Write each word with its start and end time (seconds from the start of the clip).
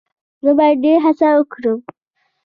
زه 0.43 0.51
باید 0.57 0.77
ډیر 0.83 0.97
هڅه 1.05 1.27
وکړم. 1.35 1.79